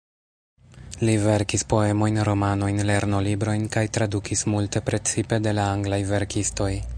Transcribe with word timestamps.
Li 1.09 1.13
verkis 1.25 1.65
poemojn, 1.73 2.17
romanojn, 2.29 2.81
lernolibrojn 2.91 3.67
kaj 3.77 3.85
tradukis 3.99 4.43
multe, 4.55 4.83
precipe 4.89 5.41
de 5.49 5.55
la 5.61 5.69
anglaj 5.77 6.01
verkistoj. 6.15 6.73